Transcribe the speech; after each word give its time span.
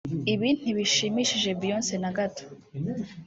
ibi 0.33 0.49
ntibishimishe 0.59 1.49
Beyonce 1.59 1.93
na 2.03 2.11
gato 2.17 2.45